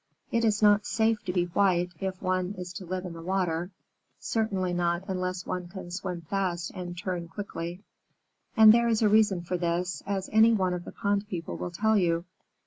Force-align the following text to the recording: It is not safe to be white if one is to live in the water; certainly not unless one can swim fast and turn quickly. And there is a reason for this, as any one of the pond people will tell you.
It 0.31 0.43
is 0.43 0.63
not 0.63 0.87
safe 0.87 1.23
to 1.25 1.31
be 1.31 1.43
white 1.45 1.91
if 1.99 2.19
one 2.23 2.55
is 2.57 2.73
to 2.73 2.87
live 2.87 3.05
in 3.05 3.13
the 3.13 3.21
water; 3.21 3.69
certainly 4.17 4.73
not 4.73 5.03
unless 5.07 5.45
one 5.45 5.67
can 5.67 5.91
swim 5.91 6.21
fast 6.21 6.71
and 6.73 6.97
turn 6.97 7.27
quickly. 7.27 7.83
And 8.57 8.73
there 8.73 8.87
is 8.87 9.03
a 9.03 9.09
reason 9.09 9.41
for 9.43 9.57
this, 9.57 10.01
as 10.07 10.27
any 10.33 10.53
one 10.53 10.73
of 10.73 10.85
the 10.85 10.91
pond 10.91 11.27
people 11.27 11.55
will 11.55 11.69
tell 11.69 11.95
you. 11.99 12.25